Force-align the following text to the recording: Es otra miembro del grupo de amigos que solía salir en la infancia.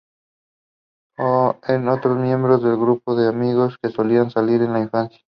Es 1.15 1.23
otra 1.87 2.15
miembro 2.15 2.57
del 2.57 2.75
grupo 2.75 3.15
de 3.15 3.27
amigos 3.29 3.77
que 3.79 3.91
solía 3.91 4.27
salir 4.31 4.63
en 4.63 4.73
la 4.73 4.79
infancia. 4.79 5.21